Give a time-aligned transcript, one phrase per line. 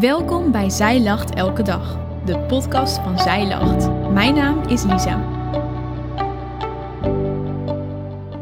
[0.00, 4.10] Welkom bij Zij Lacht Elke Dag, de podcast van Zij Lacht.
[4.12, 5.40] Mijn naam is Lisa.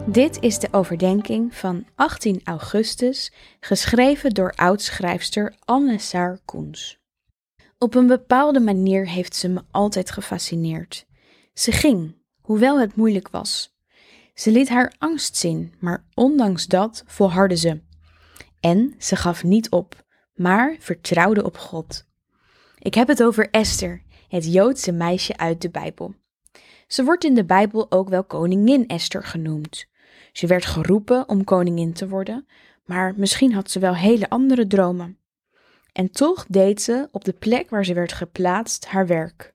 [0.06, 6.98] Dit is de overdenking van 18 augustus, geschreven door oudschrijfster Anne Saar Koens.
[7.78, 11.06] Op een bepaalde manier heeft ze me altijd gefascineerd.
[11.54, 13.76] Ze ging, hoewel het moeilijk was.
[14.34, 17.80] Ze liet haar angst zien, maar ondanks dat volhardde ze.
[18.60, 20.08] En ze gaf niet op,
[20.40, 22.06] maar vertrouwde op God.
[22.78, 26.14] Ik heb het over Esther, het Joodse meisje uit de Bijbel.
[26.86, 29.86] Ze wordt in de Bijbel ook wel koningin Esther genoemd.
[30.32, 32.46] Ze werd geroepen om koningin te worden,
[32.84, 35.18] maar misschien had ze wel hele andere dromen.
[35.92, 39.54] En toch deed ze op de plek waar ze werd geplaatst haar werk.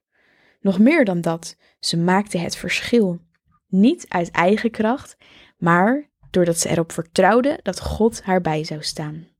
[0.60, 3.20] Nog meer dan dat, ze maakte het verschil.
[3.68, 5.16] Niet uit eigen kracht,
[5.58, 9.35] maar doordat ze erop vertrouwde dat God haar bij zou staan.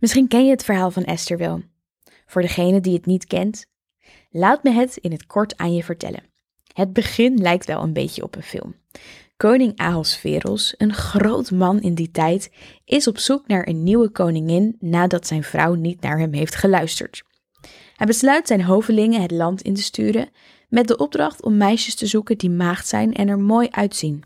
[0.00, 1.62] Misschien ken je het verhaal van Esther wel.
[2.26, 3.66] Voor degene die het niet kent,
[4.30, 6.22] laat me het in het kort aan je vertellen.
[6.72, 8.74] Het begin lijkt wel een beetje op een film.
[9.36, 12.50] Koning Ahasveros, een groot man in die tijd,
[12.84, 17.22] is op zoek naar een nieuwe koningin nadat zijn vrouw niet naar hem heeft geluisterd.
[17.96, 20.28] Hij besluit zijn hovelingen het land in te sturen
[20.68, 24.22] met de opdracht om meisjes te zoeken die maagd zijn en er mooi uitzien.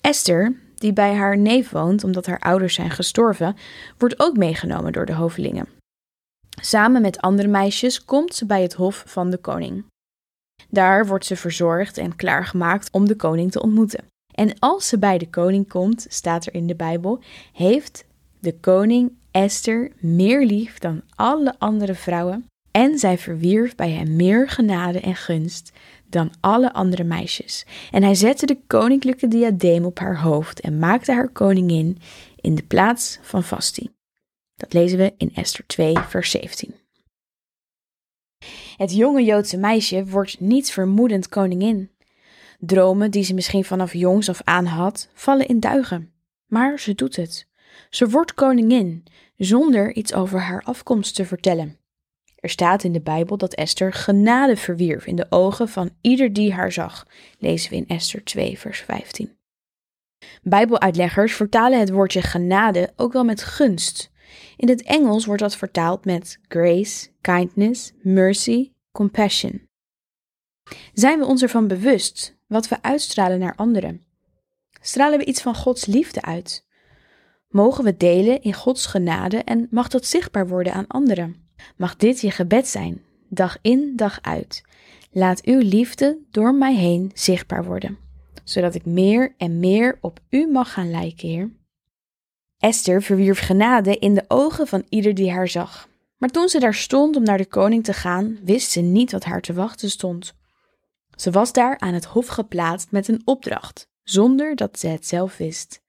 [0.00, 3.56] Esther, die bij haar neef woont omdat haar ouders zijn gestorven,
[3.98, 5.68] wordt ook meegenomen door de hovelingen.
[6.60, 9.84] Samen met andere meisjes komt ze bij het hof van de koning.
[10.68, 14.04] Daar wordt ze verzorgd en klaargemaakt om de koning te ontmoeten.
[14.34, 17.20] En als ze bij de koning komt, staat er in de Bijbel,
[17.52, 18.04] heeft
[18.40, 22.46] de koning Esther meer lief dan alle andere vrouwen
[22.78, 25.72] en zij verwierf bij hem meer genade en gunst
[26.06, 27.66] dan alle andere meisjes.
[27.90, 31.98] En hij zette de koninklijke diadeem op haar hoofd en maakte haar koningin
[32.40, 33.90] in de plaats van Vasti.
[34.54, 36.74] Dat lezen we in Esther 2, vers 17.
[38.76, 41.90] Het jonge Joodse meisje wordt niets vermoedend koningin.
[42.58, 46.12] Dromen die ze misschien vanaf jongs af aan had, vallen in duigen.
[46.46, 47.48] Maar ze doet het.
[47.90, 49.04] Ze wordt koningin,
[49.36, 51.78] zonder iets over haar afkomst te vertellen.
[52.48, 56.52] Er staat in de Bijbel dat Esther genade verwierf in de ogen van ieder die
[56.52, 57.06] haar zag,
[57.38, 59.36] lezen we in Esther 2, vers 15.
[60.42, 64.10] Bijbeluitleggers vertalen het woordje genade ook wel met gunst.
[64.56, 69.68] In het Engels wordt dat vertaald met grace, kindness, mercy, compassion.
[70.92, 74.04] Zijn we ons ervan bewust wat we uitstralen naar anderen?
[74.80, 76.66] Stralen we iets van Gods liefde uit?
[77.48, 81.47] Mogen we delen in Gods genade en mag dat zichtbaar worden aan anderen?
[81.76, 84.62] Mag dit je gebed zijn, dag in, dag uit.
[85.10, 87.98] Laat uw liefde door mij heen zichtbaar worden,
[88.44, 91.50] zodat ik meer en meer op u mag gaan lijken, Heer.
[92.58, 95.88] Esther verwierf genade in de ogen van ieder die haar zag.
[96.16, 99.24] Maar toen ze daar stond om naar de koning te gaan, wist ze niet wat
[99.24, 100.34] haar te wachten stond.
[101.16, 105.36] Ze was daar aan het hof geplaatst met een opdracht, zonder dat ze het zelf
[105.36, 105.82] wist.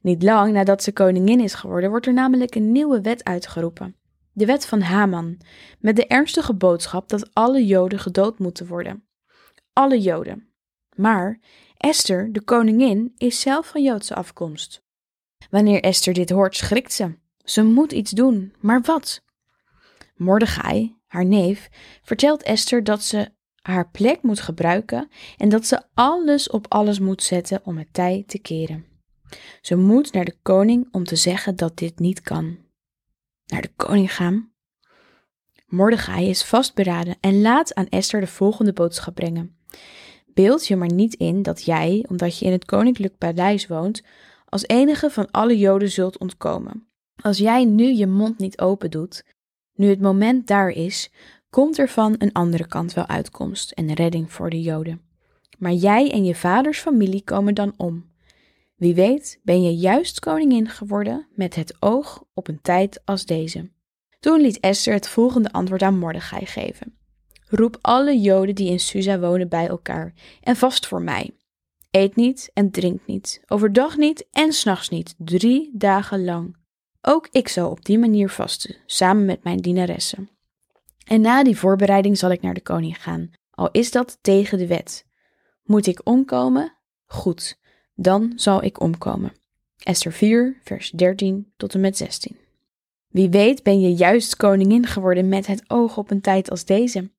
[0.00, 3.96] Niet lang nadat ze koningin is geworden, wordt er namelijk een nieuwe wet uitgeroepen
[4.34, 5.40] de wet van Haman,
[5.78, 9.06] met de ernstige boodschap dat alle Joden gedood moeten worden.
[9.72, 10.48] Alle Joden.
[10.96, 11.40] Maar
[11.76, 14.82] Esther, de koningin, is zelf van Joodse afkomst.
[15.50, 17.18] Wanneer Esther dit hoort, schrikt ze.
[17.44, 19.22] Ze moet iets doen, maar wat?
[20.14, 21.68] Mordechai, haar neef,
[22.02, 27.22] vertelt Esther dat ze haar plek moet gebruiken en dat ze alles op alles moet
[27.22, 28.84] zetten om het tij te keren.
[29.60, 32.63] Ze moet naar de koning om te zeggen dat dit niet kan
[33.46, 34.52] naar de koning gaan.
[35.66, 39.56] Mordechai is vastberaden en laat aan Esther de volgende boodschap brengen.
[40.26, 44.02] Beeld je maar niet in dat jij, omdat je in het koninklijk paleis woont,
[44.44, 46.88] als enige van alle Joden zult ontkomen.
[47.20, 49.24] Als jij nu je mond niet open doet,
[49.74, 51.10] nu het moment daar is,
[51.50, 55.00] komt er van een andere kant wel uitkomst en redding voor de Joden.
[55.58, 58.12] Maar jij en je vaders familie komen dan om.
[58.74, 63.70] Wie weet ben je juist koningin geworden met het oog op een tijd als deze.
[64.20, 66.98] Toen liet Esther het volgende antwoord aan Mordechai geven.
[67.48, 71.36] Roep alle Joden die in Susa wonen bij elkaar en vast voor mij.
[71.90, 76.56] Eet niet en drink niet, overdag niet en s'nachts niet, drie dagen lang.
[77.00, 80.30] Ook ik zal op die manier vasten, samen met mijn dienaressen.
[81.04, 84.66] En na die voorbereiding zal ik naar de koning gaan, al is dat tegen de
[84.66, 85.06] wet.
[85.62, 86.78] Moet ik omkomen?
[87.04, 87.58] Goed,
[87.94, 89.32] dan zal ik omkomen.
[89.78, 92.36] Esther 4, vers 13 tot en met 16.
[93.08, 97.10] Wie weet ben je juist koningin geworden met het oog op een tijd als deze.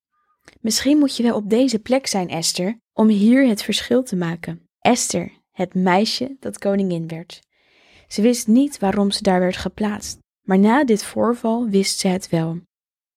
[0.62, 4.68] Misschien moet je wel op deze plek zijn, Esther, om hier het verschil te maken.
[4.80, 7.42] Esther, het meisje dat koningin werd.
[8.08, 12.30] Ze wist niet waarom ze daar werd geplaatst, Maar na dit voorval wist ze het
[12.30, 12.60] wel.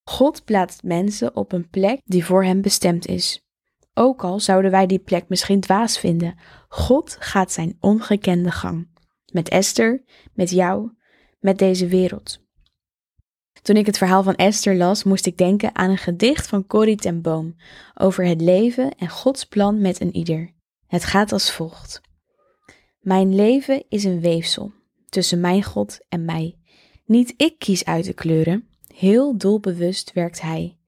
[0.05, 3.43] God plaatst mensen op een plek die voor hem bestemd is.
[3.99, 8.89] Ook al zouden wij die plek misschien dwaas vinden, God gaat zijn ongekende gang.
[9.33, 10.03] Met Esther,
[10.33, 10.91] met jou,
[11.41, 12.47] met deze wereld.
[13.62, 16.97] Toen ik het verhaal van Esther las, moest ik denken aan een gedicht van Corrie
[16.97, 17.56] ten Boom
[17.95, 20.55] over het leven en Gods plan met een ieder.
[20.87, 22.00] Het gaat als volgt.
[23.00, 24.73] Mijn leven is een weefsel
[25.09, 26.59] tussen mijn God en mij.
[27.05, 30.79] Niet ik kies uit de kleuren, heel doelbewust werkt Hij.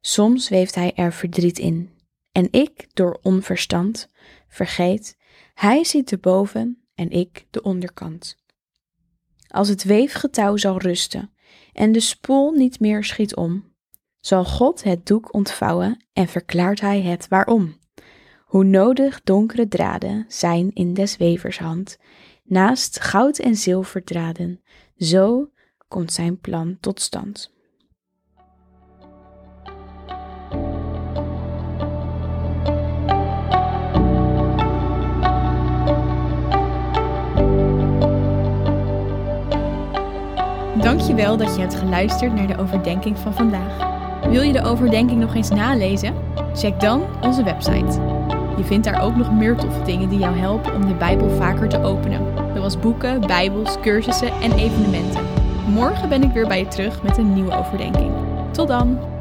[0.00, 1.93] Soms weeft Hij er verdriet in,
[2.34, 4.08] en ik, door onverstand,
[4.48, 5.16] vergeet,
[5.54, 8.36] Hij ziet de boven en ik de onderkant.
[9.48, 11.34] Als het weefgetouw zal rusten
[11.72, 13.72] en de spoel niet meer schiet om,
[14.20, 17.78] zal God het doek ontvouwen en verklaart Hij het waarom.
[18.44, 21.98] Hoe nodig donkere draden zijn in des wevers hand,
[22.44, 24.60] naast goud en zilverdraden,
[24.96, 25.50] zo
[25.88, 27.53] komt zijn plan tot stand.
[40.80, 43.92] Dankjewel dat je hebt geluisterd naar de overdenking van vandaag.
[44.28, 46.14] Wil je de overdenking nog eens nalezen?
[46.54, 48.00] Check dan onze website.
[48.56, 51.68] Je vindt daar ook nog meer toffe dingen die jou helpen om de Bijbel vaker
[51.68, 52.20] te openen,
[52.54, 55.24] zoals boeken, Bijbels, cursussen en evenementen.
[55.68, 58.12] Morgen ben ik weer bij je terug met een nieuwe overdenking.
[58.50, 59.13] Tot dan!